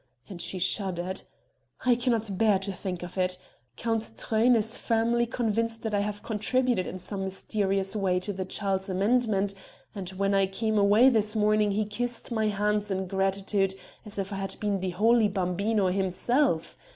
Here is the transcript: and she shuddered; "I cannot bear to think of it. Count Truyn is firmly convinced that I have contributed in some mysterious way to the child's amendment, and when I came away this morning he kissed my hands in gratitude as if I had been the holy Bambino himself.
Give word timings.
and 0.27 0.41
she 0.41 0.57
shuddered; 0.57 1.21
"I 1.85 1.93
cannot 1.93 2.35
bear 2.35 2.57
to 2.57 2.71
think 2.71 3.03
of 3.03 3.19
it. 3.19 3.37
Count 3.77 4.01
Truyn 4.17 4.55
is 4.55 4.75
firmly 4.75 5.27
convinced 5.27 5.83
that 5.83 5.93
I 5.93 5.99
have 5.99 6.23
contributed 6.23 6.87
in 6.87 6.97
some 6.97 7.23
mysterious 7.23 7.95
way 7.95 8.19
to 8.21 8.33
the 8.33 8.43
child's 8.43 8.89
amendment, 8.89 9.53
and 9.93 10.09
when 10.09 10.33
I 10.33 10.47
came 10.47 10.79
away 10.79 11.09
this 11.09 11.35
morning 11.35 11.69
he 11.69 11.85
kissed 11.85 12.31
my 12.31 12.47
hands 12.47 12.89
in 12.89 13.05
gratitude 13.05 13.75
as 14.03 14.17
if 14.17 14.33
I 14.33 14.37
had 14.37 14.55
been 14.59 14.79
the 14.79 14.89
holy 14.89 15.27
Bambino 15.27 15.89
himself. 15.91 16.75